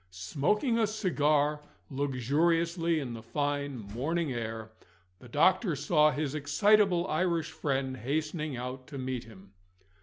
[0.09, 4.71] Smoking a cigar luxuriously in the fine morning air,
[5.19, 9.53] the doctor saw his excitable Irish friend hastening out to meet him.